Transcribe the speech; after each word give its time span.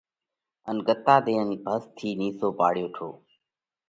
ان 0.69 0.77
ڳتا 0.87 1.15
ۮينَ 1.25 1.47
ڀس 1.63 1.83
ٿِي 1.97 2.09
نِيسو 2.19 2.47
پاڙيو 2.57 2.87
هٺو۔ 2.91 3.09